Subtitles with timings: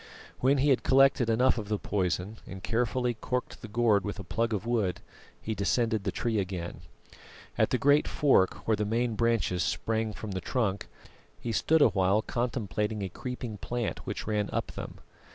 [0.39, 4.23] When he had collected enough of the poison and carefully corked the gourd with a
[4.23, 4.99] plug of wood,
[5.39, 6.81] he descended the tree again.
[7.55, 10.87] At the great fork where the main branches sprang from the trunk,
[11.39, 14.97] he stood a while contemplating a creeping plant which ran up them.